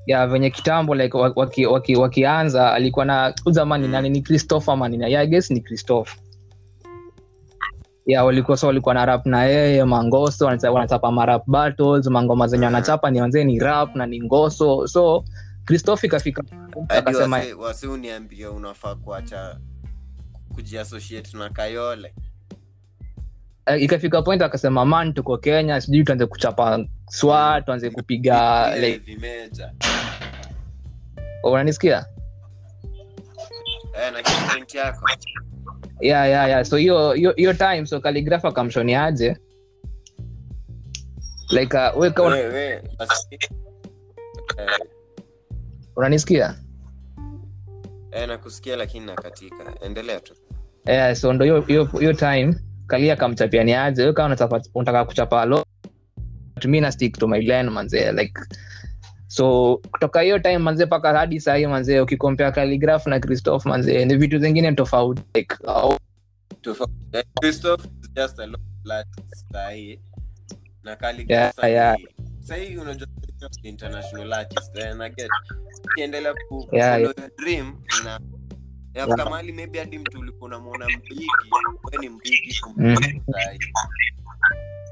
[0.06, 5.08] ya venye kitambo like wa- waki, waki, wakianza alikuwa na zamani nani ni christopher manina
[5.08, 6.16] yeah, I guess ni christopher.
[8.06, 13.12] Ya walikuwa so walikuwa na rap na yeye mangoso wanachapa marap battles mangoma zenye wanachapa
[13.12, 14.88] ni wanzee ni rap na ni ngoso.
[14.88, 15.24] So
[15.66, 16.44] christopher ikafika
[16.90, 19.58] akasema wase- wase uniambia unafaa kuacha
[20.52, 22.14] kujiassociate na kayole.
[23.66, 28.72] Eh, ikafika point akasema man tuko kenya sijui tuanze kuchapa swa tuanze kupiga
[29.06, 29.74] vimeja
[31.44, 32.06] unanisikia?
[33.94, 35.06] Eh, na point yako.
[36.02, 36.66] Yeah, yeah, yeah.
[36.66, 39.38] so hiyo time so kaligraf akamshoniaje
[41.52, 42.82] like uh, we we, eh,
[45.96, 46.56] unanisikia?
[48.12, 49.80] Eh, nakusikia lakini nakatika.
[49.82, 50.36] Endelea tu
[50.86, 51.46] yeah, so ndo
[52.00, 52.56] hiyo time
[52.88, 54.36] kalia akamchapia niaje we kama
[54.74, 55.65] unataka- kuchapa lo
[56.65, 58.41] mi na stick to my lane manzee like
[59.28, 64.17] so kutoka hiyo time manzee mpaka hadi sahii manzee ukikompea kaligraf na christoph manzee ni
[64.17, 65.98] vitu zingine tofauti like, oh,
[66.62, 66.94] Tofauti.
[67.41, 69.46] Christoph is just a local artist
[70.84, 71.96] na Kali Yeah, yeah.
[72.39, 73.08] sahi unajua
[73.63, 75.30] international artist na get
[75.86, 78.20] ukiendelea ku Yeah, follow dream na
[78.93, 81.27] yafika mahali maybe hadi mtu ulikuwa unamwona mbigi.
[81.91, 82.60] We ni mbigi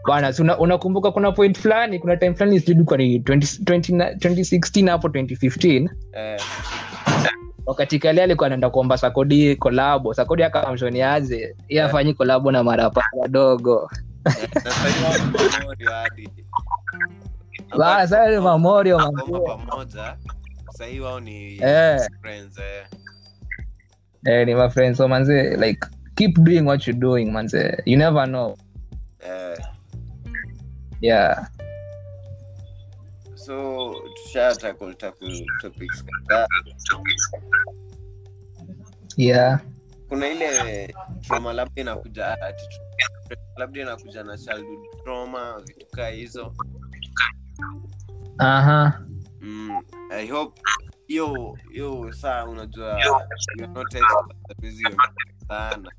[0.07, 0.57] bana si una-
[1.11, 6.41] kuna point fulani kuna time fulani sijui ni 20 20 2016 hapo 2015 eh,
[7.65, 10.13] wakati alikuwa anaenda kuomba sakodi kolabo.
[10.13, 13.89] Sakodi iy iye afanyi kolabo na marapa wadogo.
[14.25, 14.87] Eh, sasa
[19.47, 20.17] pamoja.
[20.99, 21.99] Wao ni Eh.
[22.21, 22.85] friends eh.
[24.25, 24.95] Eh, ni my friend.
[24.97, 25.79] So manze like
[26.15, 27.81] keep doing what you're doing manze.
[27.85, 28.55] You never know.
[29.21, 29.55] Eh.
[31.01, 31.47] yeah.
[33.35, 36.47] So tusha tackle tackle topics kadhaa
[39.17, 39.59] yeah.
[40.09, 42.37] Kuna ile trauma labda inakuja
[43.57, 46.53] labda inakuja na childhood trauma vitu kaa hizo.
[48.37, 49.01] Aha.
[49.41, 50.61] Mm, i hope
[51.09, 53.01] hiyo hiyo saa unajua
[55.47, 55.91] sana.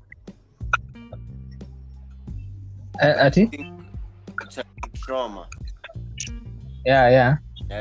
[3.01, 3.49] Eh, ati?
[5.05, 5.47] trauma.
[6.85, 7.37] Yeah yeah.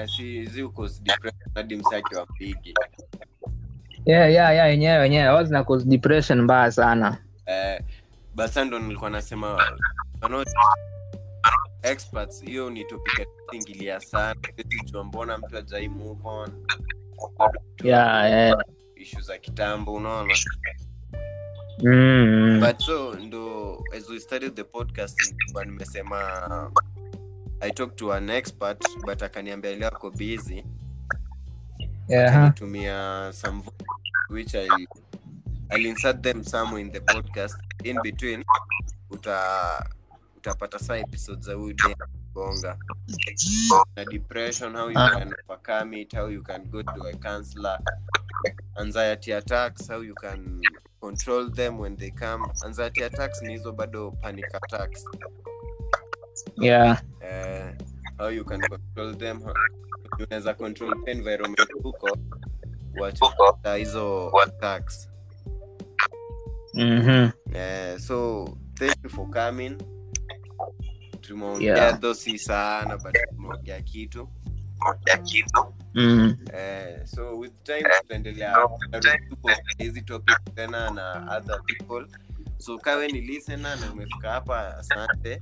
[0.08, 2.74] Si zi uko depression hadi msaki wa mpigi
[4.06, 7.18] yeah yeah yeah yenyewe wenyewe wazi na cause depression mbaya sana.
[7.46, 7.80] Eh,
[8.34, 9.58] but sasa ndo nilikuwa nasema
[11.82, 12.44] experts.
[12.44, 13.28] Hiyo ni topic
[14.00, 14.40] sana.
[15.04, 16.50] Mbona mtu ajai move on
[17.84, 18.58] yeah yeah.
[18.96, 20.34] Issue za kitambo unaona?
[21.82, 22.60] Mm.
[22.60, 25.34] but so ndo as we started the podcast
[25.66, 26.70] nimesema
[27.60, 30.64] i talked to an expert but akaniambia leo ako busy.
[32.08, 32.52] Yeah.
[32.56, 33.32] Huh?
[33.32, 33.62] some
[34.30, 34.66] which I,
[35.70, 37.54] I'll insert them somewhere in the podcast.
[37.84, 38.44] In between
[39.10, 39.86] uta
[40.36, 41.74] utapata saa episode za huyu
[42.34, 42.76] bonga.
[43.96, 45.18] Na depression how you Ah.
[45.18, 47.78] can overcome it how you can go to a counselor.
[48.80, 50.60] Anxiety attacks how you can
[51.02, 52.44] control them when they come.
[52.64, 55.04] Anxiety attacks ni hizo bado panic attacks.
[56.56, 57.00] Yeah.
[57.22, 57.72] Uh,
[58.18, 59.42] how you can control them.
[60.18, 62.18] Unaweza control the environment huko
[63.00, 65.08] wacha hizo attacks.
[66.74, 67.30] Mm-hmm.
[67.54, 69.76] uh, so thank you for coming
[71.34, 72.00] tumeongea Yeah.
[72.00, 74.28] though si sana but tumeongea kitu.
[75.94, 76.36] Mm.
[76.54, 78.56] eh, so with time tutaendelea.
[79.78, 82.06] hizi topic tena na other people.
[82.58, 85.40] So kawe ni listener na umefika hapa asante.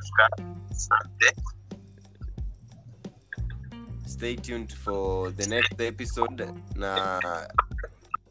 [4.06, 7.20] Stay tuned for the next episode na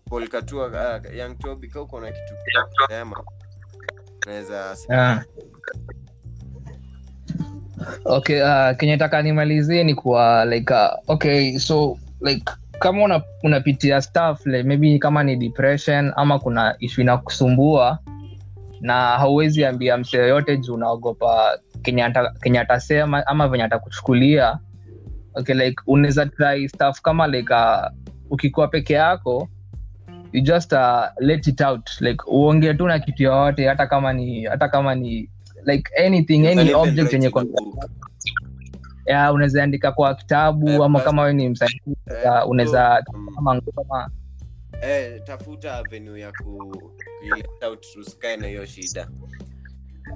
[0.10, 2.34] Paul Katua uh, young Toby uko na kitu
[2.86, 3.24] kusema?
[4.26, 5.24] Naweza Ah.
[8.06, 12.43] Okay uh, kenye taka nimalizie ni kuwa like uh, okay so like
[12.80, 18.00] kama una, unapitia stuff like maybe kama ni depression ama kuna ishu inakusumbua
[18.82, 21.60] na hauwezi ambia mse yoyote juu unaogopa
[22.41, 24.60] kenye atasema ama venye atakuchukulia
[25.36, 27.86] okay like unaweza try stuff kama like uh,
[28.30, 29.50] ukikuwa peke yako
[30.34, 34.43] you just uh, let it out like uongee tu na kitu yoyote hata kama ni
[34.43, 35.30] hata kama ni
[35.67, 37.32] like anything any object yenye
[39.06, 43.62] ya unaweza andika kwa kitabu Eh, ama kama we ni msanii Eh, unaweza um, kama
[43.75, 44.10] kama
[44.82, 49.08] eh, tafuta avenue ya ku kuilet na hiyo shida.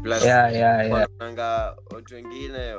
[0.04, 1.08] Plus yeah, yeah, yeah.
[1.92, 2.76] watu wengine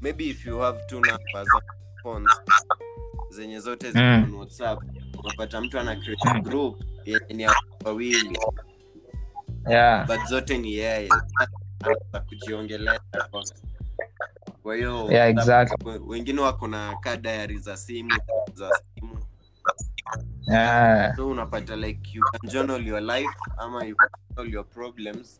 [0.00, 1.48] maybe if you have two numbers
[2.02, 2.30] phones
[3.30, 4.34] zenye zote Mm.
[4.38, 4.82] whatsapp
[5.24, 7.46] unapata mtu ana create a group yenye ni
[7.84, 8.38] wawili
[9.68, 10.06] yeah.
[10.06, 11.08] but zote ni yeye
[12.12, 13.00] za kujiongelea
[14.62, 15.98] kwa hiyo Yeah, exactly.
[16.06, 18.10] wengine wako na ka diary za simu
[18.54, 19.18] za simu
[20.52, 21.16] Yeah.
[21.16, 25.38] so unapata like you can journal your life ama you can journal your problems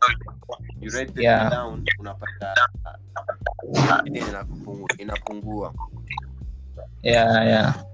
[0.81, 1.49] you write them Yeah.
[1.51, 2.53] down unapata
[4.05, 4.23] ile
[4.97, 5.73] inapungua
[7.03, 7.85] Yeah, yeah.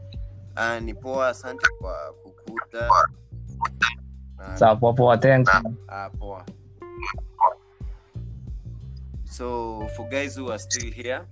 [0.55, 2.89] ah ni poa asante kwa kukuta
[4.41, 5.51] Na- Sawa, poa poa, thanks.
[5.89, 6.09] ah,
[9.25, 11.25] so for guys who are still here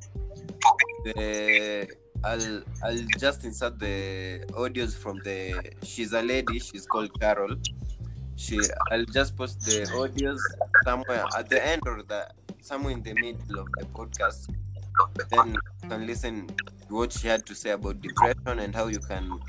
[1.03, 1.87] the
[2.23, 7.55] I'll I'll just insert the audios from the she's a lady she's called Carol.
[8.35, 8.59] She
[8.91, 10.39] I'll just post the audios
[10.83, 12.29] somewhere at the end or the
[12.61, 14.49] somewhere in the middle of the podcast.
[15.29, 16.47] Then you can listen
[16.87, 19.39] to what she had to say about depression and how you can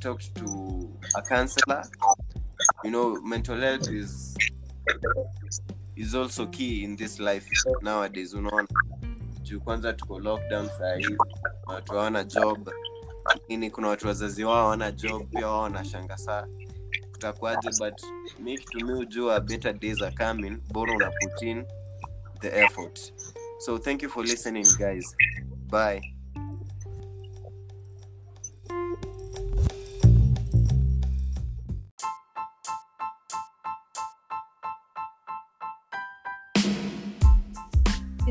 [0.00, 1.82] talk to a counselor
[2.86, 4.36] you know mental health is
[5.96, 7.46] is also key in this life
[7.82, 8.68] nowadays unaona.
[9.42, 11.16] Juu kwanza tuko lockdown sahii
[11.66, 12.70] watu hawana job
[13.24, 16.46] lakini kuna watu wazazi wao hawana job pia wao wanashanga saa.
[17.12, 18.02] Kutakuaje but
[18.38, 21.66] mi to me ujua better days are coming bora una put
[22.40, 23.12] the effort.
[23.58, 25.16] So thank you for listening guys.
[25.70, 26.15] Bye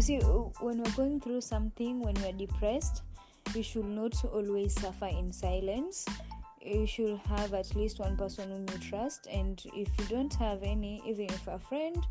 [0.06, 3.02] see, when we're going through something, when we're depressed,
[3.56, 6.06] we should not always suffer in silence.
[6.62, 10.62] You should have at least one person whom you trust, and if you don't have
[10.62, 12.06] any, even if a friend,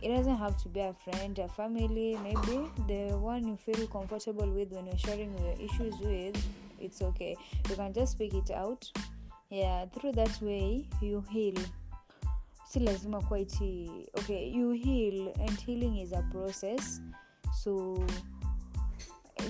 [0.00, 4.50] it doesn't have to be a friend, a family, maybe the one you feel comfortable
[4.50, 6.42] with when you're sharing your issues with,
[6.80, 7.36] it's okay.
[7.68, 8.90] You can just speak it out.
[9.50, 11.56] Yeah, through that way, you heal.
[12.68, 17.00] Si lazima kuwa iti okay you heal and healing is a process.
[17.62, 18.04] So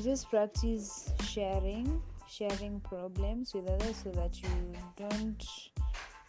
[0.05, 5.45] just practice sharing sharing problems with others so that you don't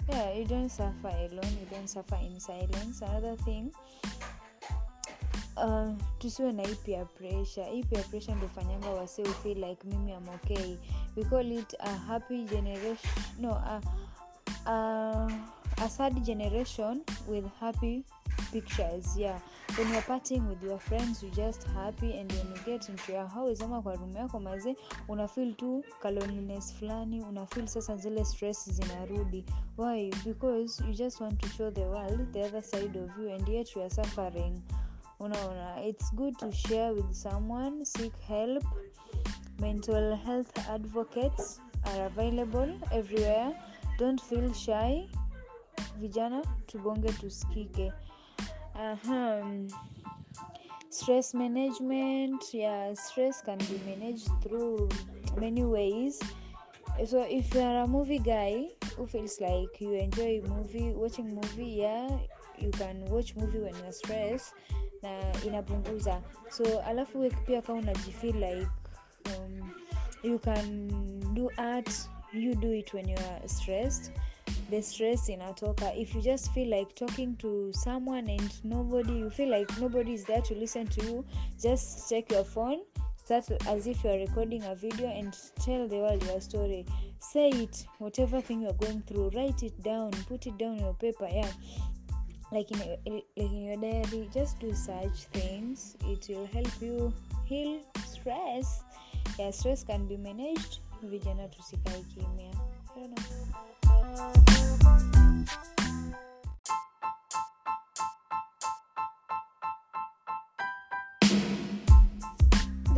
[0.09, 3.01] yeah you don't suffer alone you don't suffer in silence.
[3.01, 3.71] Another thing
[5.57, 7.83] uh, tusiwe na peer pressure.
[7.89, 10.77] Peer pressure ndofanyanga wase ufeel like mimi am okay.
[11.15, 13.81] We call it a happy generation no a,
[14.65, 15.27] a,
[15.81, 18.03] a sad generation with happy
[18.51, 19.39] pictures yeah.
[19.75, 23.27] When you're partying with your friends you just happy and when you get into your
[23.27, 24.75] house ama kwa room yako mazee
[25.07, 29.45] una feel tu kaloneliness fulani una feel sasa zile stress zinarudi.
[29.77, 30.11] Why?
[30.25, 33.75] Because you just want to show the world the other side of you and yet
[33.75, 34.61] you suffering.
[35.19, 38.63] Unaona it's good to share with someone seek help.
[39.61, 43.53] Mental health advocates are available everywhere.
[43.97, 45.07] Don't feel shy
[45.99, 47.93] vijana tubonge tusikike.
[48.75, 49.67] Ahem.
[50.89, 54.89] stress management yeah stress can be managed through
[55.37, 56.19] many ways.
[57.05, 61.79] So if you are a movie guy who feels like you enjoy movie watching movie
[61.85, 62.09] yeah
[62.57, 64.53] you can watch movie when you're stressed
[65.03, 65.09] na
[65.45, 66.21] inapunguza.
[66.49, 68.67] So alafu pia kama unajifeel like
[69.25, 69.71] um,
[70.23, 70.89] you can
[71.33, 71.91] do art
[72.33, 74.11] you do it when you're stressed
[74.69, 75.99] the stress inatoka.
[75.99, 80.25] If you just feel like talking to someone and nobody you feel like nobody is
[80.25, 81.25] there to listen to you
[81.61, 82.79] just check your phone
[83.23, 86.85] start as if you're recording a video and tell the world your story.
[87.19, 91.27] Say it whatever thing you're going through write it down put it down your paper
[91.31, 91.51] yeah.
[92.51, 95.95] Like in, like in your diary just do such things.
[96.05, 97.13] It will help you
[97.45, 98.83] heal stress.
[99.37, 100.79] Yeah stress can be managed.
[101.03, 102.53] Vijana tusikae kimya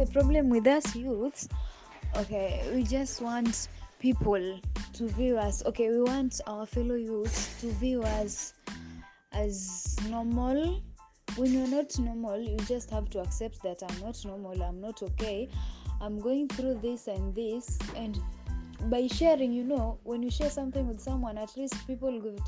[0.02, 1.48] the problem with us youths
[2.18, 3.68] okay we just want
[4.00, 4.60] people
[4.94, 8.56] to view us okay we want our fellow youths to view us
[9.32, 10.82] as normal.
[11.36, 15.04] When you're not normal you just have to accept that i'm not normal i'm not
[15.04, 15.50] okay.
[16.02, 18.20] I'm going through this and this and
[18.90, 22.42] by sharing you know when you share something with someone at least people would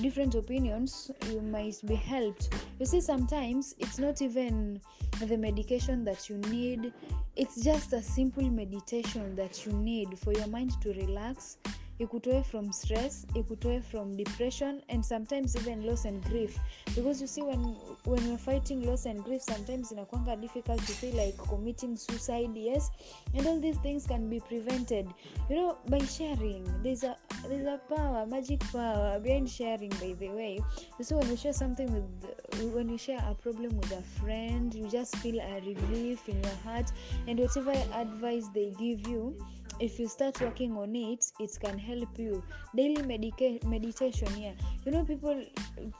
[0.00, 2.54] different opinions you might be helped.
[2.78, 4.80] You see sometimes it's not even
[5.26, 6.92] the medication that you need
[7.36, 11.58] it's just a simple meditation that you need for your mind to relax
[12.00, 16.58] ikutoe from stress ikutoe from depression and sometimes even loss and grief.
[16.94, 21.14] Because you see when when you're fighting loss and grief sometimes inakwanga difficult to feel
[21.14, 22.90] like committing suicide yes?
[23.34, 25.06] And all these things can be prevented.
[25.50, 26.64] You know by sharing.
[26.82, 27.16] There's a
[27.48, 30.60] there's a power magic power behind sharing by the way.
[31.02, 34.88] So when you share something with when you share a problem with a friend you
[34.88, 36.90] just feel a relief in your heart.
[37.28, 39.36] And whatever advice they give you
[39.80, 42.42] if you start working on it it can help you.
[42.76, 44.52] Daily medica- meditation yeah.
[44.84, 45.42] You know people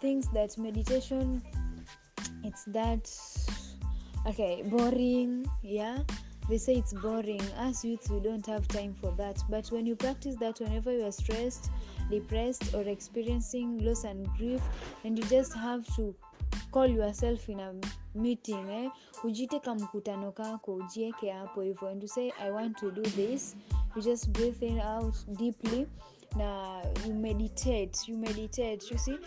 [0.01, 1.43] thinks that meditation
[2.45, 3.11] it's that
[4.27, 5.99] okay boring yeah?
[6.49, 7.43] They say it's boring.
[7.59, 9.41] As youth we don't have time for that.
[9.49, 11.71] But when you practice that whenever you are stressed
[12.11, 14.61] depressed or experiencing loss and grief
[15.05, 16.15] and you just have to
[16.71, 17.75] call yourself in a
[18.15, 18.91] meeting eh?
[19.25, 21.89] ujite ka mkutano kako ujieke hapo hivyo.
[21.89, 23.57] And you say i want to do this.
[23.97, 25.87] You just breathe in out deeply
[26.37, 29.19] na you meditate you meditate you see?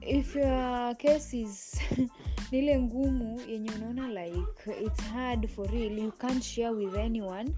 [0.00, 1.80] If your case is
[2.52, 7.54] nile ngumu yenye unaona like it's hard for real you can't share with anyone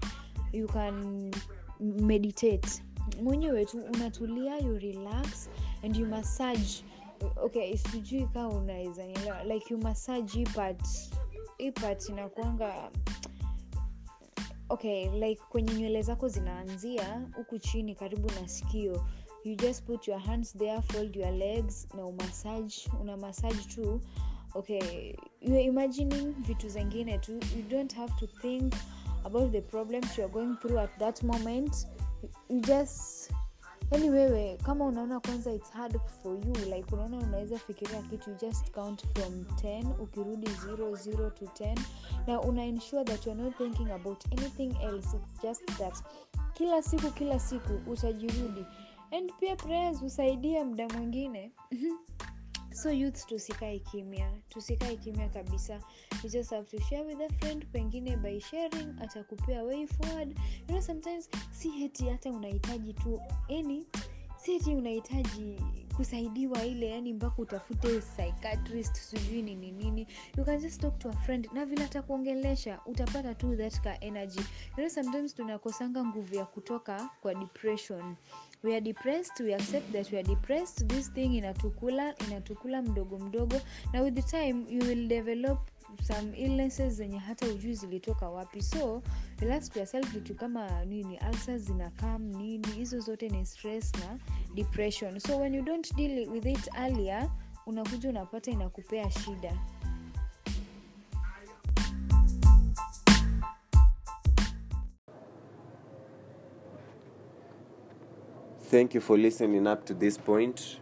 [0.53, 1.31] you can
[1.79, 2.67] meditate.
[3.21, 5.49] Mwenyewe tu unatulia you relax
[5.83, 6.83] and you massage
[7.43, 9.43] okay sijui kaa unaweza nielewa.
[9.43, 10.87] Like umasaji hii part
[11.57, 11.71] hii
[12.09, 12.91] inakuanga
[14.69, 19.05] okay like kwenye nywele zako zinaanzia huku chini karibu na sikio.
[19.43, 24.01] You just put your hands there fold your legs na umassage una massage tu.
[24.55, 27.31] Okay you're imagining vitu zingine tu.
[27.31, 28.73] You don't have to think
[29.23, 31.87] about the problems you're going through at that moment.
[32.49, 33.31] You just
[33.91, 38.71] yani wewe kama unaona kwanza its hard for you like unaona unaweza fikiria kitu just
[38.71, 41.79] count from 10 ukirudi 0 0 to 10
[42.27, 46.03] na una ensure that youare not thinking about anything else its just that
[46.53, 48.65] kila siku kila siku utajirudi.
[49.11, 51.51] And pia prayers husaidia mda mwingine
[52.73, 54.31] so youth tusikae kimya.
[54.49, 55.79] Tusikae kimya kabisa.
[56.23, 60.65] You just have to share with a friend pengine by sharing atakupea way forward you
[60.67, 63.85] know sometimes si heti hata unahitaji tu any
[64.37, 65.59] si unahitaji
[65.95, 70.07] kusaidiwa ile yani mpaka utafute psychiatrist sijui nini nini.
[70.37, 74.39] You can just talk to a friend na vile atakuongelesha utapata tu that ka energy.
[74.39, 78.15] You know sometimes tunakosanga nguvu ya kutoka kwa depression
[78.63, 80.87] we are depressed we accept that we are depressed.
[80.87, 83.61] This thing inatukula inatukula mdogo mdogo.
[83.93, 85.59] Na with the time you will develop
[86.03, 88.61] some illnesses zenye hata ujui zilitoka wapi.
[88.61, 89.01] So
[89.39, 89.69] relax
[90.35, 94.19] kama nini ulcers zinakam nini hizo zote ni stress na
[94.55, 95.19] depression.
[95.19, 97.29] So when you don't deal with it earlier
[97.65, 99.53] unakuja unapata inakupea shida
[108.73, 110.79] Thank you for listening up to this point.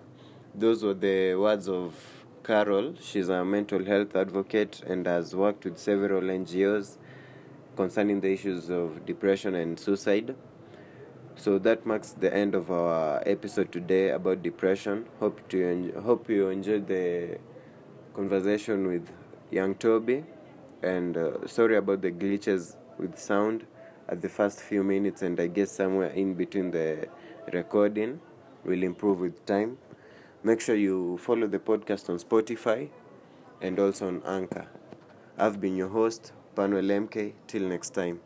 [0.56, 1.94] Those were the words of
[2.42, 2.96] Carol.
[3.02, 6.96] She's a mental health advocate and has worked with several NGOs
[7.76, 10.36] concerning the issues of depression and suicide.
[11.36, 15.06] So that marks the end of our episode today about depression.
[15.20, 17.40] Hope to en- hope you enjoyed the
[18.14, 19.06] conversation with
[19.52, 20.24] young Toby,
[20.82, 23.66] and uh, sorry about the glitches with sound
[24.08, 27.10] at the first few minutes, and I guess somewhere in between the
[27.54, 28.20] recording
[28.64, 29.78] will improve with time.
[30.44, 32.90] Make sure you follow the podcast on Spotify
[33.62, 34.68] and also on Anchor.
[35.38, 37.34] I've been your host, Panuel MK.
[37.48, 38.22] Till next time.